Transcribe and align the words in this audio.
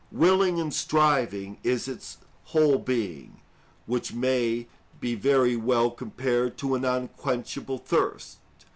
Willing 0.11 0.59
and 0.59 0.73
striving 0.73 1.59
is 1.63 1.87
its 1.87 2.17
whole 2.45 2.79
being, 2.79 3.39
which 3.85 4.15
may 4.15 4.67
be 4.99 5.13
very 5.13 5.55
well 5.55 5.91
compared 5.91 6.57
to 6.57 6.73
an 6.73 6.83
unquenchable 6.83 7.77
thirst. 7.77 8.39